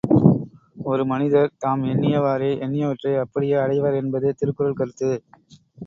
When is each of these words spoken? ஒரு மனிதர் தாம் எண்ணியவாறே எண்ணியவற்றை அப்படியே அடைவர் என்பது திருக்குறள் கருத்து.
ஒரு 0.85 1.03
மனிதர் 1.05 1.53
தாம் 1.57 1.83
எண்ணியவாறே 1.85 2.51
எண்ணியவற்றை 2.63 3.13
அப்படியே 3.19 3.55
அடைவர் 3.57 3.99
என்பது 4.01 4.35
திருக்குறள் 4.35 4.79
கருத்து. 4.79 5.11